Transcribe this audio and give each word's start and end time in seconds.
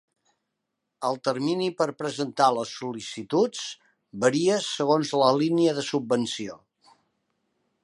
El 1.09 1.19
termini 1.27 1.67
per 1.81 1.87
presentar 1.99 2.47
les 2.55 2.71
sol·licituds 2.79 3.61
varia 4.25 4.57
segons 4.71 5.15
la 5.25 5.31
línia 5.43 5.77
de 5.81 5.87
subvenció. 5.93 6.61